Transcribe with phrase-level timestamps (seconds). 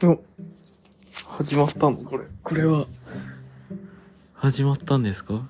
[0.00, 0.20] お、
[1.26, 1.96] 始まったの？
[1.96, 2.24] これ。
[2.44, 2.86] これは、
[4.32, 5.48] 始まったんですか？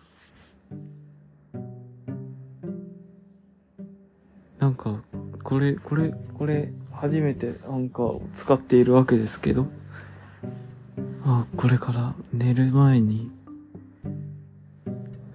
[4.59, 5.02] なんか、
[5.42, 9.66] これ、これ、これ、初めてアンカーを使っているわけですけど、
[11.27, 13.30] あ、これから寝る前に、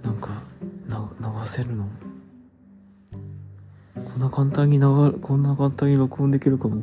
[0.02, 0.41] なんか、
[0.88, 1.88] な、流せるの？
[3.93, 6.81] こんな簡単に流、こんな簡単に録音できるかも。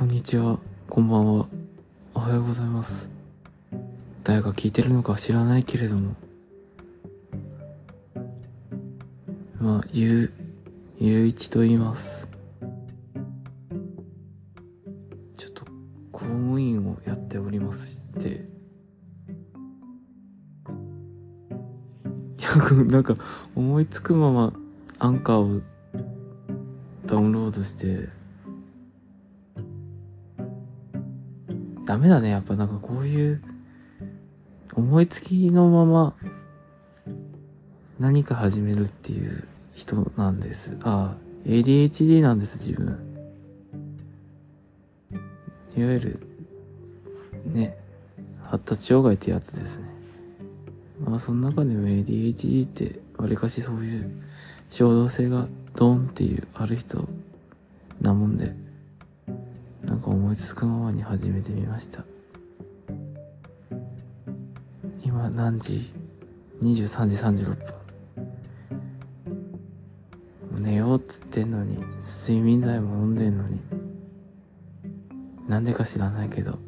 [0.00, 1.46] こんにちは、こんばんは、
[2.14, 3.10] おはようございます。
[4.24, 6.14] 誰が聞いてるのか知らないけれども。
[9.60, 10.32] まあ、ゆう、
[11.04, 12.30] ゆういちと言います。
[15.36, 15.66] ちょっと、
[16.12, 18.28] 公務員をやっておりまして。
[18.28, 18.32] い
[22.42, 22.54] や、
[22.86, 23.16] なんか、
[23.54, 24.54] 思いつくまま、
[24.98, 25.60] アンカーを
[27.04, 28.18] ダウンロードして、
[32.00, 32.30] メだね。
[32.30, 33.42] やっぱなんかこういう、
[34.74, 36.14] 思いつきのまま、
[37.98, 40.76] 何か始めるっていう人なんです。
[40.82, 42.98] ああ、ADHD なんです、自分。
[45.76, 46.20] いわゆる、
[47.46, 47.76] ね、
[48.42, 49.84] 発達障害ってやつですね。
[51.04, 54.10] まあ、その中でも ADHD って、わりかしそういう
[54.70, 57.08] 衝動性がドンっていうある人
[58.00, 58.54] なもんで、
[60.00, 62.04] か思いつくままに始めてみました。
[65.04, 65.90] 今何時
[66.62, 67.80] ?23 時36分。
[70.62, 73.60] 寝ようっつってんのに、睡眠剤も飲んでんのに、
[75.48, 76.58] なんでか知らないけど、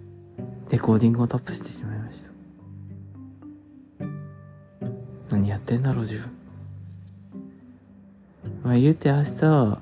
[0.71, 2.31] レコーディングをタップしてしまいました。
[5.31, 6.31] 何やってんだろう自分。
[8.63, 9.81] まあ言うて明日は、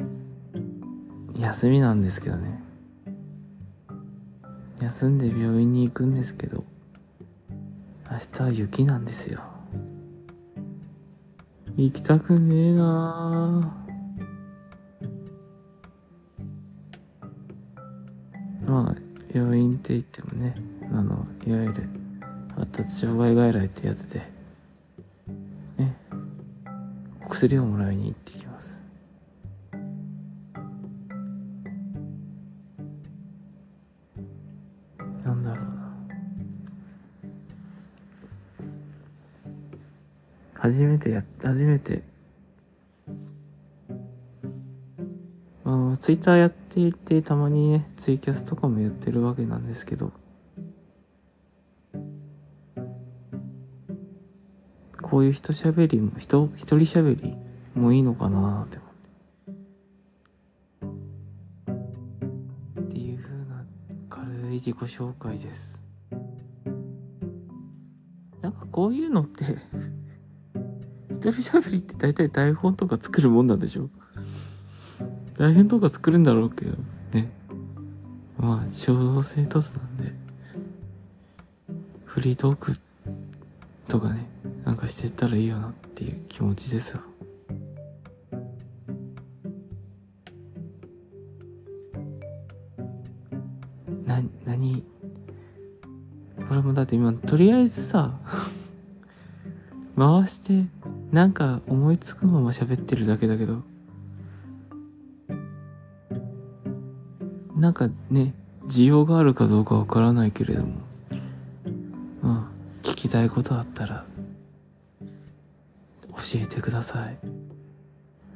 [1.39, 2.70] 休みなんですけどね。
[4.81, 6.65] 休んで病院に行くんですけど、
[8.11, 9.41] 明日は雪なんですよ。
[11.77, 13.77] 行きたくねえな
[18.67, 19.01] まあ、
[19.35, 20.55] 病院って言ってもね、
[20.93, 21.89] あの、いわゆる
[22.55, 24.21] 発達障害外来ってやつで、
[25.77, 25.97] ね、
[27.25, 28.50] お薬をもらいに行ってきます。
[40.71, 42.03] 初めてやっ、初めて、
[45.65, 50.13] あの、ツイッターやっていて、たまにね、ツイキャスとかもやってるわけなんですけど、
[55.03, 57.37] こういう人喋りも、人、一人喋り
[57.75, 58.91] もいいのかなって思っ
[62.77, 62.81] て。
[62.81, 63.65] っていうな
[64.09, 65.83] 軽い自己紹介です。
[68.41, 69.45] なんかこういうのって、
[71.21, 73.91] 一人喋りって大体台本とか作るもんなんでしょ？
[75.37, 76.77] 大変とか作るんだろうけど、
[77.13, 77.31] ね。
[78.39, 80.15] まあ、衝動性一つなんで、
[82.07, 82.73] フリートーク
[83.87, 84.27] とかね、
[84.65, 87.03] なんかしてったらいいよなっていう気持ちですよ。
[94.07, 94.85] な、なに、
[96.49, 98.19] これもだって今、とりあえずさ、
[99.97, 100.65] 回して、
[101.13, 103.63] なんか思いつくまま喋ってるだけだけど、
[107.57, 108.35] なんかね、
[108.69, 110.69] 需要があるかどうかわからないけれども、
[112.23, 114.05] まあ、聞きたいことあったら、
[116.11, 117.19] 教えてください。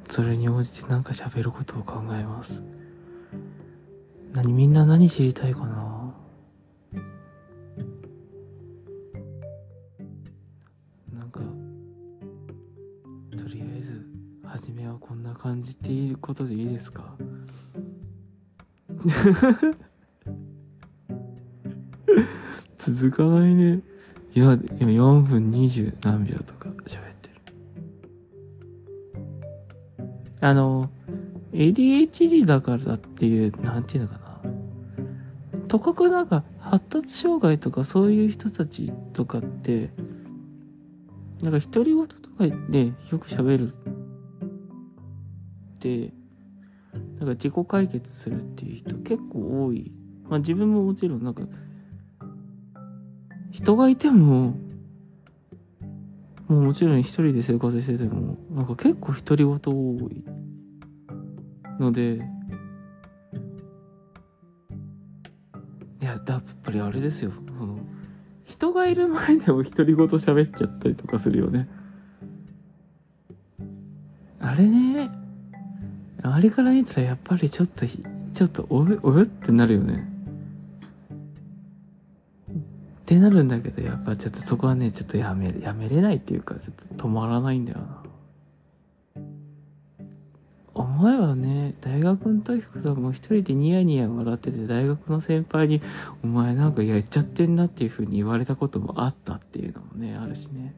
[0.09, 2.61] それに応じてなんか喋ることを考えます。
[4.33, 5.94] 何、みんな何知りたいかな？
[16.25, 17.15] ことでいいですか？
[22.77, 23.81] 続かないね。
[24.33, 27.35] いや、今4分20何秒とか喋ってる。
[30.41, 30.89] あの、
[31.53, 34.41] ADHD だからっていう、なんていうのかな。
[35.67, 39.91] とかくなんか、発達障害とかそういう人たちとかって、
[41.41, 43.84] なんか独り言とかでよく喋るっ
[45.85, 46.13] て、
[47.19, 49.91] なんか自己解決するっていう人結構多い。
[50.27, 51.43] まあ自分ももちろんなんか、
[53.51, 54.57] 人がいても、
[56.47, 60.23] もうもちろん一人で生活してても、なんか結構独り言多い
[61.79, 62.15] ので、
[66.01, 67.31] いややっぱりあれですよ。
[67.57, 67.79] その
[68.43, 71.67] 人がいる前でも独り言喋っちゃったりとかするよね。
[74.39, 75.24] あれね。
[76.35, 80.05] 周りから見たらやっぱりちょっとちょっとおよおよってなるよね
[82.51, 88.03] ってなるんだけどやっぱちょっとそこはねちょっとやめやめれないっていうかちょっと止まらないんだよな
[90.73, 95.81] 思えばね、大学の時とかも一人でニヤニヤ笑ってて、大学の先輩に、
[96.21, 100.75] お前なんかやっちゃってんなっていう風に言われたこともあったっていうのもね、あるしね。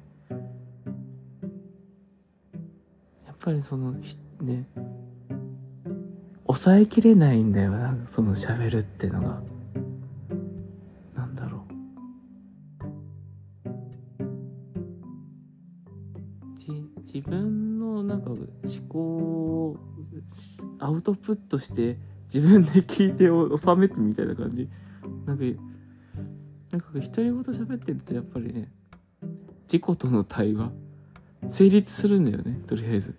[3.26, 3.94] やっぱりその、
[4.42, 4.68] ね、
[6.48, 9.42] 抑えきれないんだよな、その喋るってのが。
[11.14, 11.62] なんだろう。
[16.56, 18.40] じ、自分のなんか思
[18.88, 19.78] 考を
[20.80, 21.98] アウトプットして
[22.34, 24.70] 自分で聞いて収めてみたいな感じ。
[25.26, 25.44] なんか、
[26.72, 28.72] なんか独り言喋ってるとやっぱりね、
[29.64, 30.72] 自己との対話、
[31.52, 33.16] 成立するんだよね、とりあえず。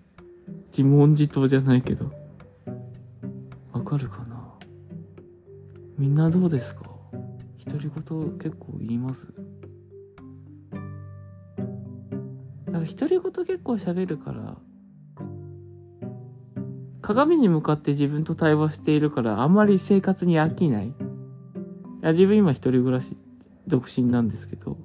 [0.69, 2.18] 自問自答じゃないけど。
[3.89, 4.53] かるかな？
[5.97, 6.83] みんなどうですか？
[7.67, 9.33] 独り言結構言います？
[12.67, 14.57] だから独り言結構喋るから
[17.01, 20.89] 鏡に向かって自分と対話しているからあんまり生活に飽きない。
[20.89, 20.93] い
[22.03, 23.17] や自分今一人暮らし
[23.67, 24.77] 独身なんですけど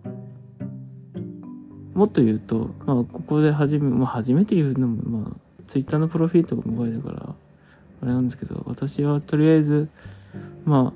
[1.94, 5.34] もっと言うと、まあ、ここで初め、まあ、初めて言うのも、まあ、
[5.68, 7.33] ツイッターのプロフィールとかも書いたから、
[8.04, 9.88] あれなんですけど、私はとりあえず、
[10.66, 10.94] ま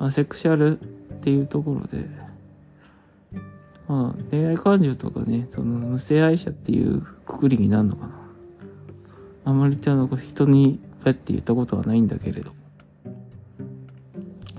[0.00, 0.84] あ、アセクシャルっ
[1.20, 2.04] ていうところで、
[3.86, 8.14] まあ、恋愛感情とかね、その無性愛者っていうくくりになるのかな。
[9.44, 12.50] あまりあの人にペって言ったことはないんだけれど。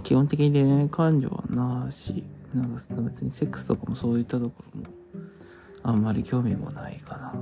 [0.02, 2.24] 基本的に恋愛感情はなし、
[2.56, 4.88] なんか別にセックスとかもそういったところも
[5.84, 7.34] あんまり興味もないかな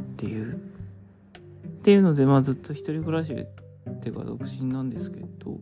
[0.00, 0.58] っていう、っ
[1.82, 3.46] ていうので、まあずっと一人暮らしっ
[4.00, 5.60] ていうか独身なんですけど、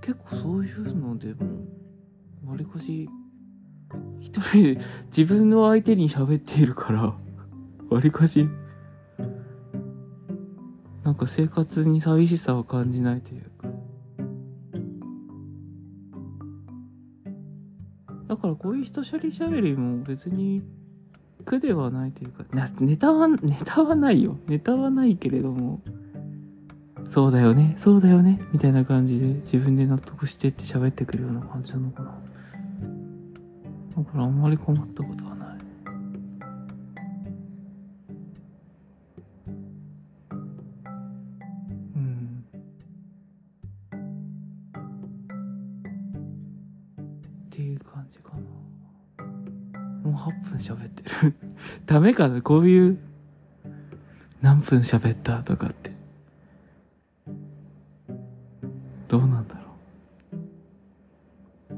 [0.00, 1.64] 結構そういうのでも、
[2.44, 3.08] わりかし、
[4.20, 4.80] 一人で
[5.16, 7.14] 自分の相手に喋っているから、
[7.90, 8.48] わりかし、
[11.04, 13.68] なんか生活に寂しさを感じないというか。
[18.28, 20.62] だからこういう人しゃりしゃべりも別に
[21.46, 22.44] 苦ではないというか、
[22.80, 24.36] ネタは、ネタはないよ。
[24.48, 25.80] ネタはないけれども、
[27.08, 32.18] そうだよね、そうだよね、みたいな感じで自分で納得してって喋ってくるような感じなのかな。
[33.96, 35.58] だからあんまり困ったことはない。
[41.94, 42.44] うん。
[47.46, 48.65] っていう感じかな。
[50.16, 51.34] 8分喋ってる。
[51.86, 52.42] ダメかな？
[52.42, 52.98] こういう、
[54.42, 55.94] 何分喋ったとかって。
[59.08, 59.60] どうなんだろ
[61.70, 61.76] う？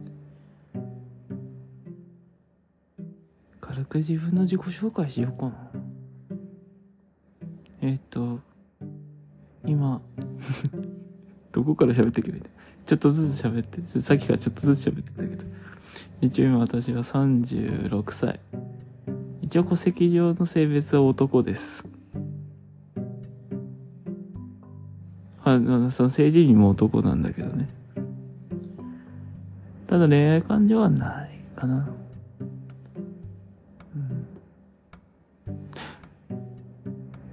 [3.61, 5.71] 軽く自分の自己紹介しようかな。
[7.81, 8.41] えっ、と、
[9.65, 10.01] 今、
[11.53, 12.51] どこから喋っていけばいいんだ？
[12.87, 15.38] ちょっとずつ喋って、さっきからちょっとずつ喋ってたけど。
[16.21, 18.41] 一応今私は36歳。
[19.41, 21.89] 一応戸籍上の性別は男です。
[25.45, 27.67] あ、のその政治にも男なんだけどね。
[29.87, 31.89] ただ恋愛感情はないかな。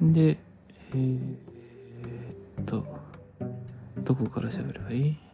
[0.02, 0.38] うん、で、
[0.94, 2.86] えー、っと、
[4.04, 5.25] どこから喋ればいい？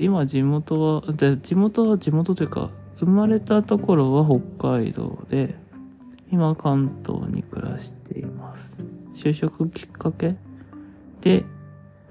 [0.00, 5.54] 今地元は、で地元は地元というか、生まれたところは北海道で、
[6.30, 8.76] 今関東に暮らしています。
[9.12, 10.36] 就職きっかけ
[11.20, 11.44] で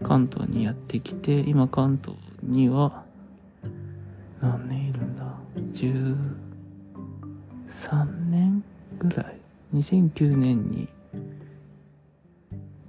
[0.03, 3.03] 関東にやってきて、今関東には
[4.41, 5.23] 何年いるんだ
[5.73, 6.15] ?13
[8.29, 8.63] 年
[8.99, 9.37] ぐらい
[9.73, 10.89] ?2009 年に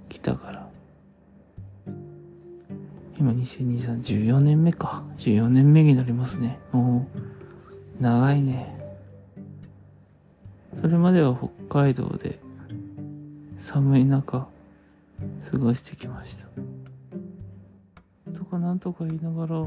[0.09, 0.58] 来たから。
[3.19, 5.03] 今2023、14年目か。
[5.17, 6.57] 14年目になりますね。
[6.71, 7.05] も
[7.99, 8.79] う、長いね。
[10.79, 12.39] それまでは北海道で
[13.57, 14.47] 寒い中
[15.51, 16.47] 過ごしてきました。
[18.33, 19.65] とかなんとか言いながら、や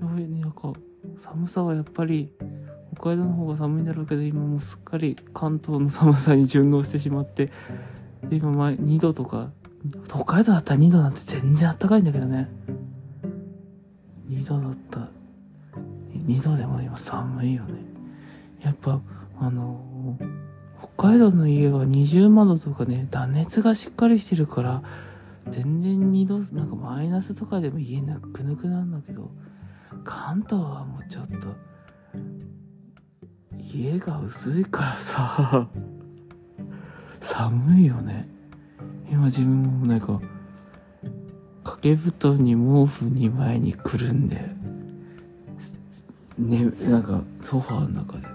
[0.00, 0.72] ばいね、なんか
[1.18, 2.32] 寒さはやっぱり
[2.94, 7.52] 北海道の方が寒いんだろうけど今もうすっかり関東の寒さに順応してしまって、
[8.30, 9.50] 今前2度とか
[10.12, 12.50] 北海道だったら2度なんて全然あったかいんだけどね。
[14.28, 15.08] 2度だった。
[16.26, 17.80] 2度でも今寒いよね。
[18.62, 19.00] やっぱ、
[19.38, 20.18] あの
[20.96, 24.82] 北海道の家は20窓とかね、断熱がしっかりしてるから、
[25.48, 29.30] 全然2度、なんかマイナスとかでも家ぬくぬくなんだけど、
[30.04, 31.54] 関東はもうちょっと、
[33.58, 35.68] 家が薄いからさ、
[37.20, 38.41] 寒いよね。
[39.12, 40.18] 今自分もなんか、
[41.64, 44.40] 掛け布団に毛布2枚にくるんで、
[46.38, 48.26] ね、なんかソファーの中で、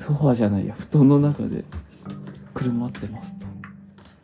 [0.00, 1.66] ソファーじゃないや、布団の中で
[2.54, 3.44] くるまってますと。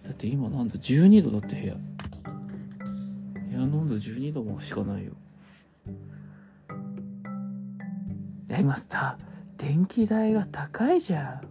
[0.03, 1.75] だって今なんだ、12度だって部屋。
[1.75, 5.13] 部屋の温度12度もしかないよ。
[8.49, 9.19] いや、今さ、
[9.59, 11.43] 電気代が高いじゃ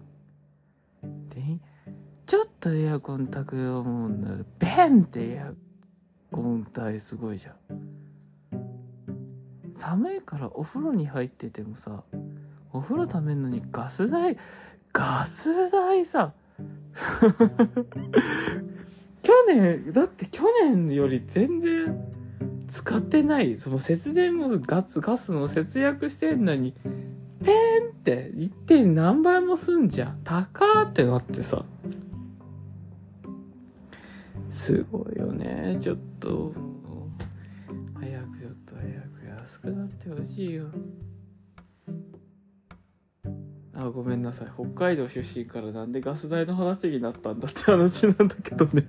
[1.06, 1.30] ん。
[1.30, 1.60] で、
[2.30, 5.52] ちょっとエアコン炊くよ思うんだベンってエア
[6.32, 7.56] コン代すごいじゃん。
[9.76, 12.04] 寒いからお風呂に入っててもさ、
[12.72, 14.38] お風呂ためるのにガス代、
[14.94, 16.34] ガス代さ、
[19.24, 21.98] 去年、だって去年より全然
[22.68, 23.58] 使ってない。
[23.58, 26.76] その節電もガス、ガスの節約してんのに、
[27.44, 30.20] ペンって1点何倍もすんじゃん。
[30.24, 31.66] 高ーってなってさ。
[34.50, 35.77] すごいよね。
[35.79, 36.53] ちょっと、
[38.00, 40.65] 早くちょっと早く安くなってほしいよ。
[43.75, 44.48] あ、ごめんなさい。
[44.53, 48.86] 北海道出身からなんでガス代の話になったんだって話なんだけどね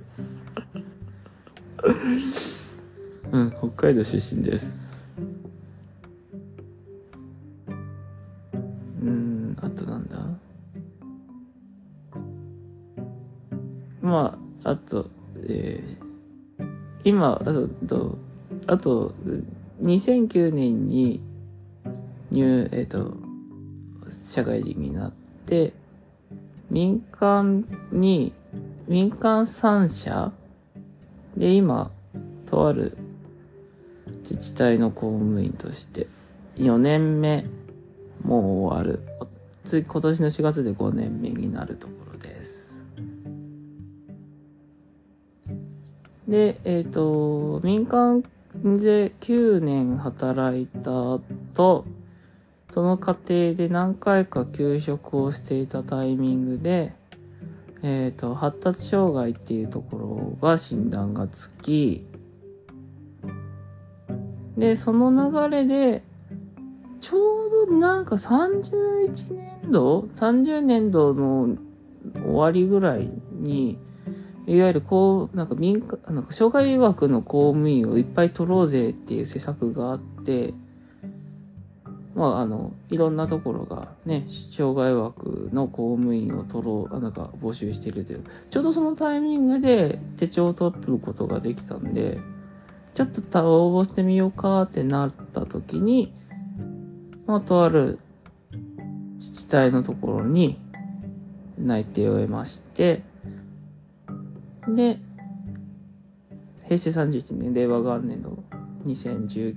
[3.33, 5.09] うん、北海道出身です。
[9.01, 10.27] うん、あとなんだ？
[14.03, 15.09] まあ、あと、
[15.49, 16.65] えー、
[17.05, 17.45] 今、あ
[17.87, 18.19] と、
[18.67, 19.15] あと、
[19.83, 21.21] 2009年に
[22.31, 23.15] 入、えっ、ー、と、
[24.11, 25.13] 社会人になっ
[25.47, 25.73] て、
[26.71, 28.33] 民間に、
[28.87, 30.33] 民間3社
[31.37, 31.91] で今、
[32.47, 32.97] とある
[34.19, 36.09] 自治体の公務員として、
[36.57, 37.45] 4年目、
[38.23, 39.01] もう終わる。
[39.65, 42.10] 今年の4月で5年目になるところ
[46.31, 46.61] で。
[46.65, 51.85] えっ、ー、と、民間で9年働いた後、
[52.71, 56.93] その過程で何回か休職をしていたタイミングで、
[57.83, 62.07] えっ、ー、と、発達障害っていうところが診断がつき、
[64.57, 65.11] で、その
[65.49, 66.03] 流れで、
[67.01, 71.57] ちょうどなんか31年度 ?30 年度の
[72.15, 73.79] 終わりぐらいに、
[74.51, 80.55] いわゆるこう、なんか民間、なんか障害枠の公務員をいっぱい取ろうぜっていう施策があって、
[82.17, 92.19] まあ、あの、いろんなところがね、障害枠の公務員を取ろう、なんか募集してるという、ちょうどそのタイミングで手帳を取ることができたんで、
[92.95, 96.13] ちょっと応募してみようかってなった時に、
[97.25, 98.01] まあ、とある
[99.15, 100.61] 自治体のところに
[101.57, 103.05] 内定を得まして、
[104.75, 104.99] で、
[106.65, 108.43] 平成31年、令和元年の
[108.87, 109.57] 2019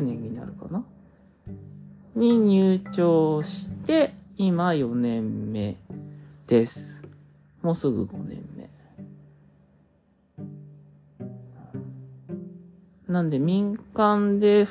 [0.00, 0.84] 年になるかな？
[2.14, 5.76] に入庁して、今4年目
[6.46, 7.02] です。
[7.62, 8.68] もうすぐ5年目。
[13.08, 14.66] なんで民間で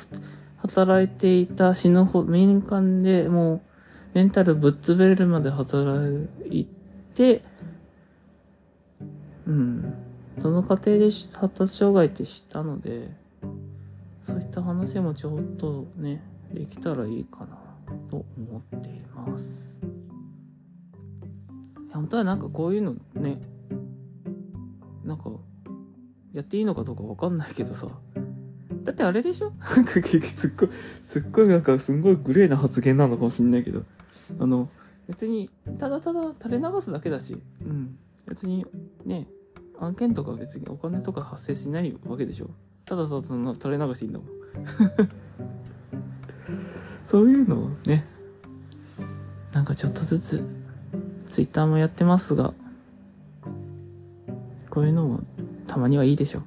[0.58, 3.60] 働いていた死ぬほど、民間でもう
[4.14, 6.66] メンタルぶっ潰れるまで働い
[7.14, 7.42] て、
[9.46, 9.94] うん。
[10.40, 13.10] その過程で発達障害って知ったので、
[14.22, 16.22] そういった話もちょっとね、
[16.52, 17.58] できたらいいかな
[18.10, 19.80] と思っています。
[21.92, 23.40] 本当はなんかこういうのね、
[25.04, 25.30] なんか、
[26.32, 27.86] やっていいのかどうかわかんないけどさ、
[28.82, 29.52] だってあれでしょ？
[29.76, 29.98] なんかす
[30.48, 30.70] っごい、
[31.04, 33.84] すっごいなんかすんごいグレーな発言なのかもしんないけど、
[34.40, 34.68] あの、
[35.06, 35.48] 別に
[35.78, 37.96] ただただ垂れ流すだけだし、うん。
[38.26, 38.66] 別に
[39.04, 39.26] ね、
[39.78, 42.50] 案件とか別にお金とか発生しないわけでしょ
[42.84, 43.22] ただただ
[43.54, 44.28] 垂れ流しいんだもん。
[47.06, 48.06] そういうのをね、
[49.52, 50.44] なんかちょっとずつ、
[51.26, 52.54] ツイッターもやってますが、
[54.70, 55.20] こういうのも
[55.66, 56.40] たまにはいいでしょ。
[56.40, 56.42] っ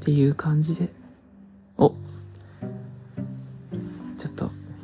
[0.00, 0.92] ていう感じで、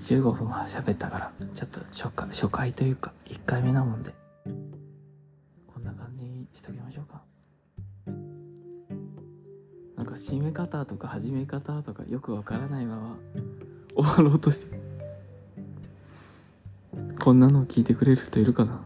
[0.06, 4.14] 15分は喋ったから、ちょっと初回、初回というか、1回目なもんで、
[5.74, 7.22] こんな感じにしときましょうか。
[9.96, 13.16] なんか締め方とか始め方とかよくわからないまま
[13.96, 14.78] 終わろうとして、
[17.18, 18.80] こんなの聞いてくれる人いるかな？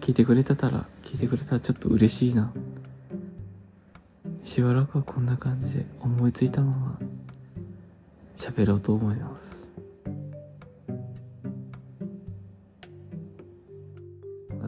[0.00, 2.50] 聞いてくれてたら、聞いてくれたらちょっと嬉しいな。
[4.42, 6.98] しばらくはこんな感じで思いついたまま
[8.38, 9.63] 喋ろうと思います。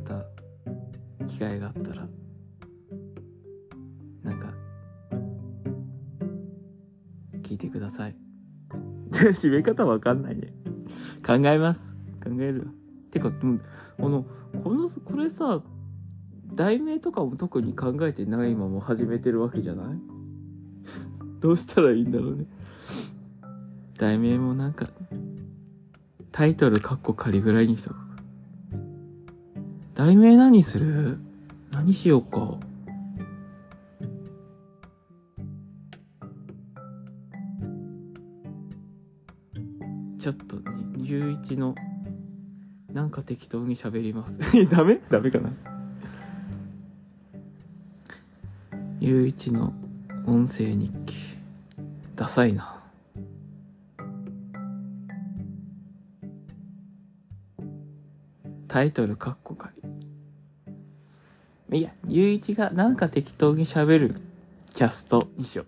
[0.06, 0.24] た
[1.26, 2.06] 機会があったら
[4.22, 4.52] なんか
[7.42, 8.16] 聞いてください。
[9.10, 10.52] 締め方わかんないね。
[11.24, 11.94] 考えます。
[12.22, 12.68] 考える
[13.10, 13.46] てかこ
[14.08, 14.26] の
[14.62, 15.62] このこれさ
[16.54, 19.98] 題名とかも特に考えてないまま始めてるわけじゃない？
[21.40, 22.46] どうしたらいいんだろうね。
[23.98, 24.88] 題名もなんか
[26.32, 27.96] タイトルカッコ仮ぐらいにしとく。
[29.96, 31.18] 題名何する？
[31.72, 32.58] 何しようか。
[40.18, 40.58] ちょっと
[40.98, 41.74] ゆういちの
[42.92, 44.38] なんか適当に喋ります。
[44.68, 45.00] ダメ？
[45.10, 45.50] ダメかな？
[49.00, 49.72] ゆういちの
[50.26, 51.14] 音声日記。
[52.14, 52.82] ダサいな。
[58.68, 59.45] タイトルカッコ仮
[61.72, 64.14] いやゆういちがなんか適当に喋る
[64.72, 65.66] キャストにしよう。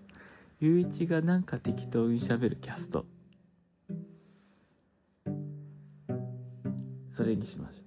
[0.61, 3.05] ゆういちがなんか適当に喋るキャスト。
[7.11, 7.81] それにしましょ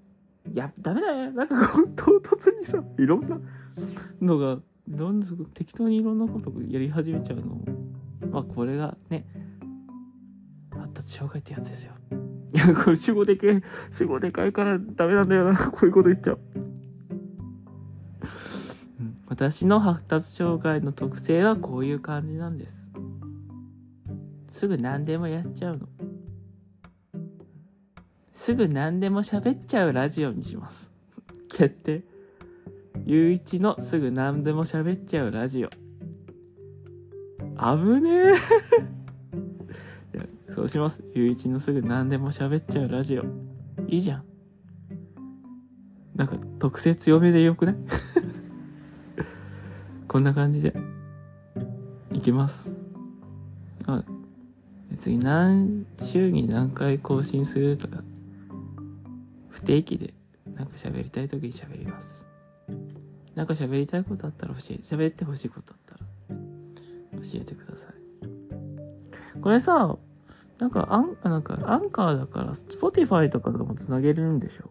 [0.50, 0.52] う。
[0.52, 1.30] いやダメだね。
[1.30, 1.56] なんか
[1.96, 3.40] 唐突にさいろんな
[4.20, 7.60] のがどんどん適当にいろんなことやり始めちゃうの。
[8.30, 9.24] まあこれがね
[10.70, 11.94] 発達障害ってやつですよ。
[12.54, 13.62] いやこれ主語でかい。
[13.90, 15.70] 主語でかいからダメなんだよな。
[15.70, 16.51] こういうこと言っちゃう、うん、
[19.32, 22.86] 私の発達障害の特性はこういう感じなんです
[24.50, 25.88] すぐ何でもやっちゃうの
[28.34, 30.92] すぐ何でも喋っちゃうラジオにします
[31.48, 32.02] 決定
[33.06, 35.70] ゆういちのすぐ何でも喋っちゃうラジオ。
[37.56, 38.34] 危ね
[40.14, 41.02] えそうします。
[41.14, 43.24] ゆういちのすぐ何でも喋っちゃうラジオ。
[43.88, 44.24] いいじゃん。
[46.14, 47.78] なんか特性強めでよくなね
[50.12, 50.74] こんな感じで。
[52.12, 52.76] いきます。
[53.86, 54.04] あ
[54.90, 58.04] 別に何週に何回更新するとか、
[59.48, 60.12] 不定期で
[60.54, 62.28] なんか喋りたい時に喋ります。
[63.34, 69.40] なんか喋りたいことあったら教え、喋ってほしいことあったら教えてください。
[69.40, 69.96] これさ、
[70.58, 74.68] なんかアン、なんかアンカーだから Spotify とかでもつなげるんでしょ？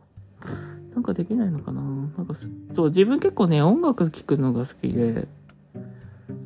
[0.93, 1.81] なんかできないのかな？
[1.81, 5.27] なんかそう、自分結構ね、音楽聴くのが好きで、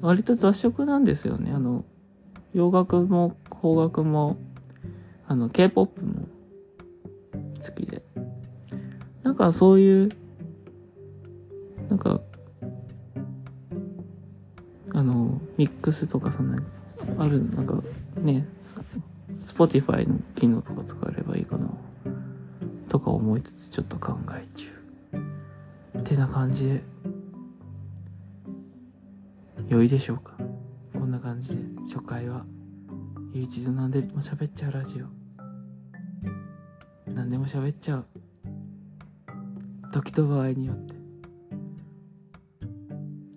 [0.02, 1.52] 割と雑食なんですよね。
[1.52, 1.84] あの、
[2.54, 4.38] 洋楽も邦楽も、
[5.28, 6.28] あの、K-POP も
[7.66, 8.04] 好きで。
[9.24, 10.10] なんかそういう、
[11.90, 12.22] なんか、
[14.94, 16.64] あの、ミックスとかそんなに
[17.18, 17.82] ある、なんか
[18.22, 18.48] ね、
[19.40, 21.68] Spotify の機能とか使えればいいかな。
[22.96, 24.68] とか思いつつちょっと考え中。
[26.00, 26.82] ってな感じで、
[29.68, 30.38] 良いでしょうか
[30.94, 32.46] こんな感じで、初回は、
[33.34, 35.08] ゆういちで何でも喋っちゃうラジオ。
[37.12, 38.06] 何でも喋っちゃう。
[39.92, 40.96] 時と場合によって。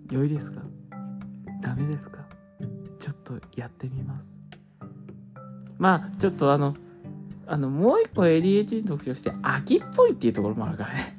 [0.09, 0.61] 良いですか？
[1.61, 2.25] ダメですか？
[2.97, 4.37] ちょっとやってみます。
[5.77, 6.73] まあ、ちょっとあの、
[7.51, 11.17] あの、もう一個 ADHD の特徴して、秋っぽいっていうところもあるからね。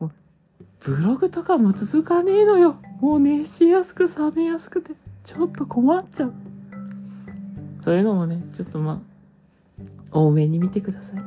[0.00, 0.10] もう
[0.80, 2.76] ブログとかも続かねえのよ。
[3.02, 6.32] もう熱しやすく冷めやすくて、ちょっと困っちゃう。
[7.82, 9.02] そういうのもね、ちょっとま
[10.12, 11.20] あ、多めに見てください。
[11.20, 11.22] っ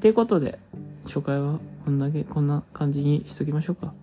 [0.00, 0.58] ていうことで、
[1.06, 3.94] 初回はこんだけ、こんな感じにしときましょうか。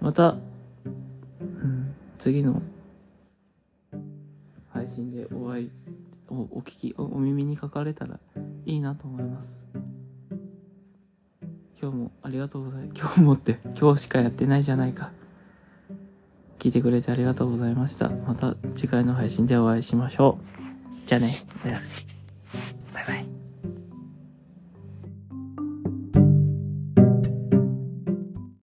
[0.00, 0.36] また、
[0.86, 0.88] う
[1.66, 2.62] ん、次の
[4.70, 5.70] 配信でお会い、
[6.32, 8.18] お聞きお、耳にかかれたら
[8.64, 9.64] いいなと思います。
[11.80, 12.90] 今日もありがとうござい。
[12.94, 15.10] 今日もって、今日しかやってないじゃないか。
[16.58, 18.08] 聞いてくれてありがとうございました。
[18.08, 20.38] また次回の配信でお会いしましょ
[21.04, 21.08] う。
[21.08, 21.32] じゃあね、
[21.64, 22.21] おやすみ。